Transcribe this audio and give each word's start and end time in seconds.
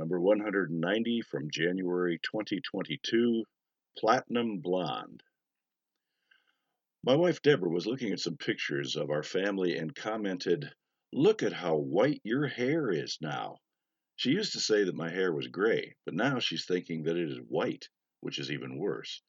number 0.00 0.18
190 0.18 1.20
from 1.20 1.50
January 1.50 2.18
2022, 2.22 3.44
Platinum 3.98 4.60
Blonde. 4.60 5.22
My 7.04 7.14
wife 7.14 7.42
Deborah 7.42 7.68
was 7.68 7.86
looking 7.86 8.10
at 8.10 8.18
some 8.18 8.38
pictures 8.38 8.96
of 8.96 9.10
our 9.10 9.22
family 9.22 9.76
and 9.76 9.94
commented, 9.94 10.72
Look 11.12 11.42
at 11.42 11.52
how 11.52 11.76
white 11.76 12.22
your 12.24 12.46
hair 12.46 12.90
is 12.90 13.18
now. 13.20 13.58
She 14.16 14.30
used 14.30 14.54
to 14.54 14.60
say 14.60 14.84
that 14.84 14.94
my 14.94 15.10
hair 15.10 15.34
was 15.34 15.48
gray, 15.48 15.96
but 16.06 16.14
now 16.14 16.38
she's 16.38 16.64
thinking 16.64 17.02
that 17.02 17.18
it 17.18 17.28
is 17.28 17.38
white, 17.46 17.86
which 18.20 18.38
is 18.38 18.50
even 18.50 18.78
worse. 18.78 19.20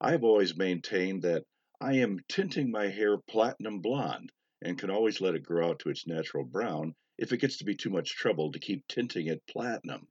I 0.00 0.12
have 0.12 0.22
always 0.22 0.56
maintained 0.56 1.22
that 1.22 1.42
I 1.80 1.94
am 1.94 2.20
tinting 2.28 2.70
my 2.70 2.86
hair 2.86 3.18
platinum 3.18 3.80
blonde 3.80 4.30
and 4.64 4.78
can 4.78 4.88
always 4.88 5.20
let 5.20 5.34
it 5.34 5.42
grow 5.42 5.70
out 5.70 5.80
to 5.80 5.88
its 5.88 6.06
natural 6.06 6.44
brown 6.44 6.94
if 7.18 7.32
it 7.32 7.38
gets 7.38 7.56
to 7.56 7.64
be 7.64 7.74
too 7.74 7.90
much 7.90 8.14
trouble 8.14 8.52
to 8.52 8.60
keep 8.60 8.86
tinting 8.86 9.26
it 9.26 9.42
platinum. 9.48 10.06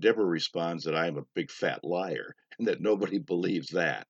Deborah 0.00 0.24
responds 0.24 0.84
that 0.84 0.94
I 0.94 1.08
am 1.08 1.16
a 1.16 1.26
big 1.34 1.50
fat 1.50 1.82
liar 1.82 2.36
and 2.58 2.68
that 2.68 2.80
nobody 2.80 3.18
believes 3.18 3.70
that. 3.70 4.06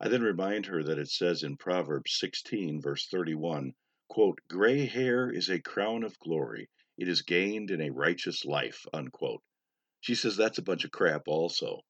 I 0.00 0.08
then 0.08 0.22
remind 0.22 0.66
her 0.66 0.82
that 0.82 0.98
it 0.98 1.08
says 1.08 1.42
in 1.42 1.56
Proverbs 1.56 2.18
16, 2.18 2.80
verse 2.80 3.06
31, 3.06 3.74
quote, 4.08 4.40
Gray 4.48 4.84
hair 4.84 5.30
is 5.30 5.48
a 5.48 5.60
crown 5.60 6.02
of 6.02 6.18
glory. 6.18 6.68
It 6.98 7.08
is 7.08 7.22
gained 7.22 7.70
in 7.70 7.80
a 7.80 7.90
righteous 7.90 8.44
life, 8.44 8.84
unquote. 8.92 9.42
She 10.00 10.14
says 10.14 10.36
that's 10.36 10.58
a 10.58 10.62
bunch 10.62 10.84
of 10.84 10.90
crap 10.90 11.28
also. 11.28 11.84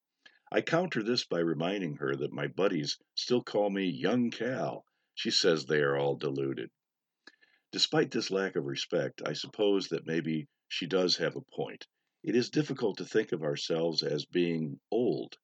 I 0.53 0.61
counter 0.61 1.03
this 1.03 1.25
by 1.25 1.41
reminding 1.41 1.97
her 1.97 2.15
that 2.17 2.33
my 2.33 2.47
buddies 2.47 2.99
still 3.15 3.43
call 3.43 3.71
me 3.71 3.87
Young 3.87 4.31
Cal. 4.31 4.85
She 5.15 5.31
says 5.31 5.65
they 5.65 5.81
are 5.81 5.97
all 5.97 6.17
deluded. 6.17 6.71
Despite 7.73 8.11
this 8.11 8.31
lack 8.31 8.57
of 8.57 8.65
respect, 8.65 9.23
I 9.27 9.33
suppose 9.33 9.89
that 9.89 10.07
maybe 10.07 10.49
she 10.69 10.87
does 10.87 11.17
have 11.17 11.35
a 11.35 11.41
point. 11.41 11.87
It 12.27 12.35
is 12.35 12.51
difficult 12.51 12.99
to 12.99 13.05
think 13.05 13.31
of 13.31 13.45
ourselves 13.45 14.03
as 14.03 14.25
being 14.25 14.81
old. 14.91 15.39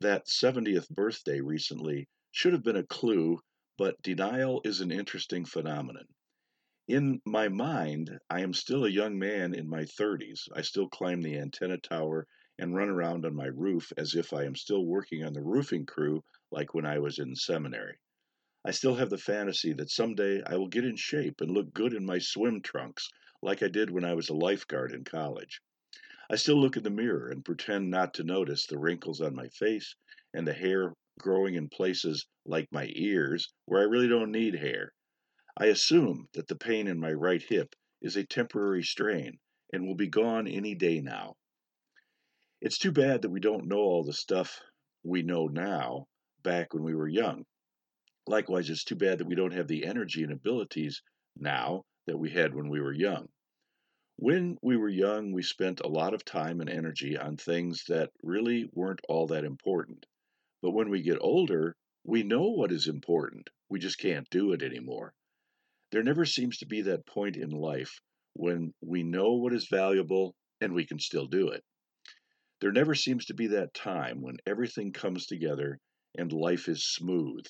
That 0.00 0.26
70th 0.26 0.90
birthday 0.90 1.40
recently 1.40 2.06
should 2.32 2.52
have 2.52 2.62
been 2.62 2.76
a 2.76 2.82
clue, 2.82 3.40
but 3.78 4.02
denial 4.02 4.60
is 4.62 4.82
an 4.82 4.92
interesting 4.92 5.46
phenomenon. 5.46 6.06
In 6.86 7.22
my 7.24 7.48
mind, 7.48 8.20
I 8.28 8.42
am 8.42 8.52
still 8.52 8.84
a 8.84 8.90
young 8.90 9.18
man 9.18 9.54
in 9.54 9.70
my 9.70 9.84
30s. 9.84 10.50
I 10.54 10.60
still 10.60 10.90
climb 10.90 11.22
the 11.22 11.38
antenna 11.38 11.78
tower 11.78 12.26
and 12.58 12.74
run 12.74 12.90
around 12.90 13.24
on 13.24 13.34
my 13.34 13.46
roof 13.46 13.90
as 13.96 14.14
if 14.14 14.34
I 14.34 14.44
am 14.44 14.54
still 14.54 14.84
working 14.84 15.24
on 15.24 15.32
the 15.32 15.40
roofing 15.40 15.86
crew 15.86 16.22
like 16.50 16.74
when 16.74 16.84
I 16.84 16.98
was 16.98 17.18
in 17.18 17.36
seminary. 17.36 17.96
I 18.66 18.72
still 18.72 18.96
have 18.96 19.08
the 19.08 19.16
fantasy 19.16 19.72
that 19.72 19.88
someday 19.88 20.42
I 20.42 20.56
will 20.56 20.68
get 20.68 20.84
in 20.84 20.96
shape 20.96 21.40
and 21.40 21.50
look 21.50 21.72
good 21.72 21.94
in 21.94 22.04
my 22.04 22.18
swim 22.18 22.60
trunks 22.60 23.08
like 23.40 23.62
I 23.62 23.68
did 23.68 23.90
when 23.90 24.04
I 24.04 24.12
was 24.12 24.28
a 24.28 24.34
lifeguard 24.34 24.92
in 24.92 25.04
college. 25.04 25.62
I 26.30 26.36
still 26.36 26.60
look 26.60 26.76
in 26.76 26.82
the 26.82 26.90
mirror 26.90 27.30
and 27.30 27.44
pretend 27.44 27.90
not 27.90 28.12
to 28.14 28.22
notice 28.22 28.66
the 28.66 28.78
wrinkles 28.78 29.20
on 29.20 29.34
my 29.34 29.48
face 29.48 29.94
and 30.34 30.46
the 30.46 30.52
hair 30.52 30.94
growing 31.18 31.54
in 31.54 31.68
places 31.68 32.26
like 32.44 32.70
my 32.70 32.90
ears 32.94 33.52
where 33.64 33.80
I 33.80 33.84
really 33.84 34.08
don't 34.08 34.30
need 34.30 34.54
hair. 34.54 34.92
I 35.56 35.66
assume 35.66 36.28
that 36.34 36.46
the 36.46 36.56
pain 36.56 36.86
in 36.86 37.00
my 37.00 37.12
right 37.12 37.42
hip 37.42 37.74
is 38.02 38.16
a 38.16 38.24
temporary 38.24 38.82
strain 38.82 39.38
and 39.72 39.86
will 39.86 39.94
be 39.94 40.08
gone 40.08 40.46
any 40.46 40.74
day 40.74 41.00
now. 41.00 41.36
It's 42.60 42.78
too 42.78 42.92
bad 42.92 43.22
that 43.22 43.30
we 43.30 43.40
don't 43.40 43.66
know 43.66 43.78
all 43.78 44.04
the 44.04 44.12
stuff 44.12 44.60
we 45.02 45.22
know 45.22 45.46
now 45.46 46.08
back 46.42 46.74
when 46.74 46.82
we 46.82 46.94
were 46.94 47.08
young. 47.08 47.46
Likewise, 48.26 48.68
it's 48.68 48.84
too 48.84 48.96
bad 48.96 49.18
that 49.18 49.26
we 49.26 49.34
don't 49.34 49.54
have 49.54 49.68
the 49.68 49.86
energy 49.86 50.22
and 50.22 50.32
abilities 50.32 51.02
now 51.36 51.84
that 52.06 52.18
we 52.18 52.30
had 52.30 52.54
when 52.54 52.68
we 52.68 52.80
were 52.80 52.92
young. 52.92 53.28
When 54.20 54.58
we 54.62 54.76
were 54.76 54.88
young, 54.88 55.30
we 55.30 55.44
spent 55.44 55.78
a 55.78 55.86
lot 55.86 56.12
of 56.12 56.24
time 56.24 56.60
and 56.60 56.68
energy 56.68 57.16
on 57.16 57.36
things 57.36 57.84
that 57.84 58.10
really 58.20 58.68
weren't 58.72 59.00
all 59.08 59.28
that 59.28 59.44
important. 59.44 60.06
But 60.60 60.72
when 60.72 60.90
we 60.90 61.02
get 61.02 61.18
older, 61.20 61.76
we 62.02 62.24
know 62.24 62.48
what 62.48 62.72
is 62.72 62.88
important. 62.88 63.48
We 63.68 63.78
just 63.78 63.96
can't 63.96 64.28
do 64.28 64.52
it 64.52 64.60
anymore. 64.64 65.14
There 65.92 66.02
never 66.02 66.24
seems 66.24 66.58
to 66.58 66.66
be 66.66 66.82
that 66.82 67.06
point 67.06 67.36
in 67.36 67.50
life 67.50 68.00
when 68.32 68.74
we 68.80 69.04
know 69.04 69.34
what 69.34 69.52
is 69.52 69.68
valuable 69.68 70.34
and 70.60 70.74
we 70.74 70.84
can 70.84 70.98
still 70.98 71.28
do 71.28 71.50
it. 71.50 71.62
There 72.60 72.72
never 72.72 72.96
seems 72.96 73.26
to 73.26 73.34
be 73.34 73.46
that 73.46 73.72
time 73.72 74.20
when 74.20 74.38
everything 74.44 74.92
comes 74.92 75.26
together 75.26 75.78
and 76.16 76.32
life 76.32 76.68
is 76.68 76.82
smooth. 76.82 77.46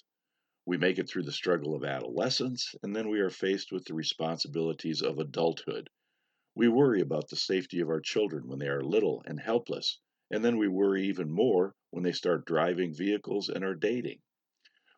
We 0.67 0.77
make 0.77 0.99
it 0.99 1.09
through 1.09 1.23
the 1.23 1.33
struggle 1.33 1.75
of 1.75 1.83
adolescence, 1.83 2.75
and 2.83 2.95
then 2.95 3.09
we 3.09 3.21
are 3.21 3.31
faced 3.31 3.73
with 3.73 3.87
the 3.87 3.95
responsibilities 3.95 5.01
of 5.01 5.19
adulthood. 5.19 5.89
We 6.59 6.67
worry 6.67 7.01
about 7.01 7.29
the 7.29 7.37
safety 7.37 7.79
of 7.79 7.89
our 7.89 8.01
children 8.01 8.49
when 8.49 8.59
they 8.59 8.67
are 8.67 8.83
little 8.83 9.23
and 9.25 9.39
helpless, 9.39 10.01
and 10.29 10.45
then 10.45 10.59
we 10.59 10.67
worry 10.67 11.05
even 11.05 11.31
more 11.31 11.77
when 11.91 12.03
they 12.03 12.11
start 12.11 12.47
driving 12.47 12.93
vehicles 12.93 13.49
and 13.49 13.63
are 13.63 13.77
dating. 13.77 14.23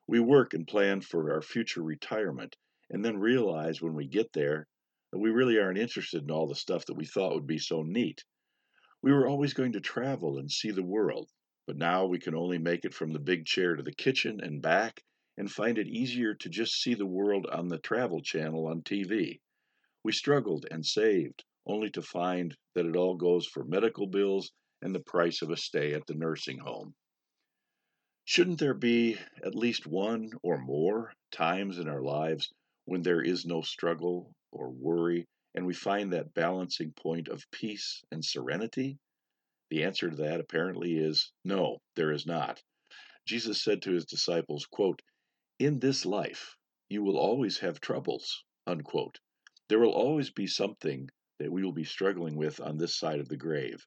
We 0.07 0.21
work 0.21 0.55
and 0.55 0.67
plan 0.67 1.03
for 1.03 1.31
our 1.31 1.43
future 1.43 1.83
retirement, 1.83 2.57
and 2.89 3.05
then 3.05 3.19
realize 3.19 3.83
when 3.83 3.93
we 3.93 4.07
get 4.07 4.33
there 4.33 4.69
that 5.13 5.19
we 5.19 5.29
really 5.29 5.59
aren't 5.59 5.77
interested 5.77 6.23
in 6.23 6.31
all 6.31 6.49
the 6.49 6.55
stuff 6.55 6.87
that 6.87 6.95
we 6.95 7.05
thought 7.05 7.35
would 7.35 7.47
be 7.47 7.59
so 7.59 7.83
neat. 7.83 8.25
We 9.03 9.13
were 9.13 9.29
always 9.29 9.53
going 9.53 9.73
to 9.73 9.81
travel 9.81 10.39
and 10.39 10.51
see 10.51 10.71
the 10.71 10.83
world, 10.83 11.29
but 11.67 11.77
now 11.77 12.07
we 12.07 12.19
can 12.19 12.35
only 12.35 12.57
make 12.57 12.87
it 12.87 12.95
from 12.95 13.13
the 13.13 13.19
big 13.19 13.45
chair 13.45 13.77
to 13.77 13.83
the 13.83 13.93
kitchen 13.93 14.41
and 14.41 14.63
back 14.63 15.05
and 15.37 15.53
find 15.53 15.77
it 15.77 15.89
easier 15.89 16.33
to 16.37 16.49
just 16.49 16.81
see 16.81 16.95
the 16.95 17.05
world 17.05 17.45
on 17.45 17.69
the 17.69 17.79
travel 17.79 18.23
channel 18.23 18.67
on 18.67 18.81
TV. 18.81 19.43
We 20.03 20.13
struggled 20.13 20.65
and 20.71 20.87
saved, 20.87 21.45
only 21.67 21.91
to 21.91 22.03
find 22.03 22.57
that 22.75 22.87
it 22.87 22.97
all 22.97 23.17
goes 23.17 23.47
for 23.47 23.65
medical 23.65 24.07
bills 24.07 24.53
and 24.83 24.95
the 24.95 25.01
price 25.01 25.43
of 25.43 25.51
a 25.51 25.57
stay 25.57 25.93
at 25.93 26.07
the 26.07 26.15
nursing 26.15 26.59
home. 26.59 26.95
Shouldn't 28.25 28.61
there 28.61 28.75
be 28.75 29.19
at 29.45 29.55
least 29.55 29.87
one 29.87 30.31
or 30.43 30.59
more 30.59 31.13
times 31.31 31.79
in 31.79 31.89
our 31.89 32.03
lives 32.03 32.53
when 32.85 33.03
there 33.03 33.23
is 33.23 33.45
no 33.45 33.61
struggle 33.63 34.33
or 34.53 34.71
worry 34.71 35.27
and 35.55 35.67
we 35.67 35.75
find 35.75 36.13
that 36.13 36.33
balancing 36.33 36.93
point 36.93 37.29
of 37.29 37.51
peace 37.51 38.03
and 38.11 38.25
serenity? 38.25 38.99
The 39.69 39.85
answer 39.85 40.11
to 40.11 40.17
that 40.17 40.41
apparently 40.41 40.97
is 40.97 41.33
no, 41.45 41.79
there 41.97 42.13
is 42.13 42.25
not. 42.27 42.63
Jesus 43.27 43.63
said 43.63 43.83
to 43.83 43.93
his 43.93 44.05
disciples, 44.05 44.67
quote, 44.67 45.03
In 45.59 45.79
this 45.79 46.07
life 46.07 46.57
you 46.89 47.03
will 47.03 47.19
always 47.19 47.59
have 47.59 47.81
troubles, 47.81 48.45
unquote. 48.67 49.19
There 49.69 49.79
will 49.79 49.93
always 49.93 50.31
be 50.31 50.47
something 50.47 51.11
that 51.41 51.51
we 51.51 51.65
will 51.65 51.73
be 51.73 51.85
struggling 51.85 52.37
with 52.37 52.61
on 52.61 52.77
this 52.77 52.95
side 52.95 53.19
of 53.19 53.29
the 53.29 53.37
grave. 53.37 53.87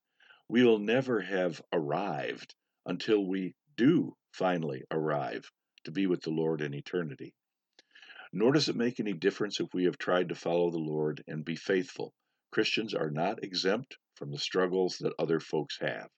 We 0.49 0.63
will 0.63 0.79
never 0.79 1.21
have 1.21 1.61
arrived 1.71 2.55
until 2.83 3.23
we 3.27 3.53
do 3.77 4.17
finally 4.31 4.83
arrive 4.89 5.51
to 5.83 5.91
be 5.91 6.07
with 6.07 6.23
the 6.23 6.31
Lord 6.31 6.61
in 6.61 6.73
eternity. 6.73 7.31
Nor 8.31 8.53
does 8.53 8.69
it 8.69 8.75
make 8.75 8.99
any 8.99 9.13
difference 9.13 9.59
if 9.59 9.67
we 9.71 9.83
have 9.83 9.99
tried 9.99 10.29
to 10.29 10.35
follow 10.35 10.71
the 10.71 10.79
Lord 10.79 11.23
and 11.27 11.45
be 11.45 11.55
faithful. 11.55 12.15
Christians 12.51 12.95
are 12.95 13.11
not 13.11 13.43
exempt 13.43 13.97
from 14.15 14.31
the 14.31 14.39
struggles 14.39 14.97
that 14.97 15.13
other 15.19 15.39
folks 15.39 15.77
have. 15.79 16.09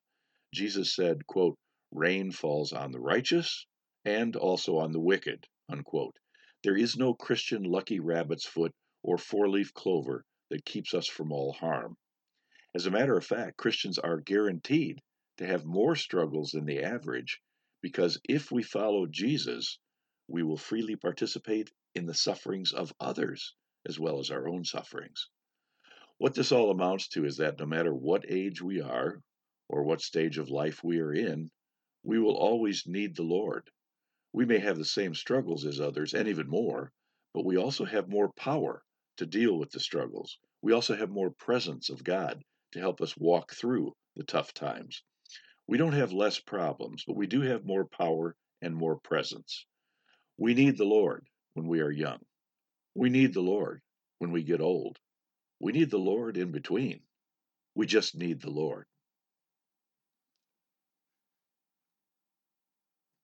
Jesus 0.53 0.96
said, 0.96 1.28
quote, 1.28 1.57
Rain 1.91 2.31
falls 2.31 2.72
on 2.72 2.94
the 2.94 3.02
righteous 3.02 3.66
and 4.06 4.38
also 4.38 4.78
on 4.78 4.94
the 4.94 5.02
wicked. 5.02 5.46
Unquote. 5.67 6.16
There 6.63 6.78
is 6.78 6.96
no 6.96 7.13
Christian 7.13 7.63
lucky 7.63 8.00
rabbit's 8.00 8.46
foot 8.46 8.72
or 9.03 9.17
four 9.17 9.50
leaf 9.50 9.73
clover 9.73 10.23
that 10.50 10.66
keeps 10.66 10.94
us 10.94 11.08
from 11.08 11.32
all 11.32 11.54
harm. 11.54 11.98
As 12.76 12.86
a 12.86 12.92
matter 12.92 13.18
of 13.18 13.26
fact, 13.26 13.58
Christians 13.58 13.98
are 13.98 14.20
guaranteed 14.20 15.02
to 15.38 15.48
have 15.48 15.66
more 15.66 15.96
struggles 15.96 16.52
than 16.52 16.66
the 16.66 16.84
average 16.84 17.42
because 17.82 18.20
if 18.28 18.52
we 18.52 18.64
follow 18.64 19.06
Jesus, 19.06 19.80
we 20.28 20.44
will 20.44 20.58
freely 20.58 20.96
participate 20.96 21.72
in 21.94 22.06
the 22.06 22.14
sufferings 22.14 22.74
of 22.74 22.94
others 23.00 23.56
as 23.88 24.00
well 24.00 24.20
as 24.20 24.32
our 24.32 24.48
own 24.48 24.66
sufferings. 24.66 25.30
What 26.18 26.34
this 26.34 26.52
all 26.52 26.72
amounts 26.72 27.08
to 27.10 27.26
is 27.26 27.38
that 27.38 27.60
no 27.60 27.66
matter 27.66 27.94
what 27.94 28.30
age 28.30 28.62
we 28.62 28.82
are 28.82 29.22
or 29.70 29.84
what 29.84 30.02
stage 30.02 30.38
of 30.38 30.50
life 30.50 30.84
we 30.84 31.00
are 31.00 31.14
in, 31.14 31.50
we 32.03 32.20
will 32.20 32.36
always 32.36 32.88
need 32.88 33.16
the 33.16 33.24
Lord. 33.24 33.70
We 34.34 34.46
may 34.46 34.59
have 34.59 34.78
the 34.78 34.86
same 34.86 35.14
struggles 35.14 35.66
as 35.66 35.80
others 35.80 36.14
and 36.14 36.28
even 36.28 36.48
more, 36.48 36.91
but 37.34 37.46
we 37.46 37.58
also 37.58 37.86
have 37.86 38.09
more 38.09 38.32
power 38.34 38.84
to 39.17 39.26
deal 39.26 39.58
with 39.58 39.72
the 39.72 39.79
struggles. 39.79 40.38
We 40.62 40.73
also 40.73 40.96
have 40.96 41.09
more 41.09 41.29
presence 41.29 41.90
of 41.90 42.03
God 42.03 42.44
to 42.72 42.79
help 42.79 43.02
us 43.02 43.17
walk 43.17 43.53
through 43.53 43.96
the 44.16 44.23
tough 44.23 44.53
times. 44.53 45.03
We 45.67 45.78
don't 45.78 45.94
have 45.94 46.12
less 46.12 46.40
problems, 46.40 47.03
but 47.06 47.16
we 47.16 47.28
do 47.28 47.41
have 47.41 47.66
more 47.66 47.85
power 47.85 48.35
and 48.62 48.76
more 48.76 48.97
presence. 48.97 49.66
We 50.38 50.53
need 50.53 50.78
the 50.78 50.85
Lord 50.85 51.28
when 51.53 51.67
we 51.67 51.82
are 51.82 51.91
young. 51.91 52.20
We 52.94 53.09
need 53.09 53.34
the 53.34 53.41
Lord 53.41 53.82
when 54.20 54.32
we 54.32 54.44
get 54.44 54.62
old. 54.62 55.00
We 55.59 55.72
need 55.72 55.90
the 55.90 55.97
Lord 55.97 56.38
in 56.38 56.52
between. 56.52 57.02
We 57.76 57.85
just 57.85 58.16
need 58.16 58.41
the 58.41 58.52
Lord. 58.52 58.85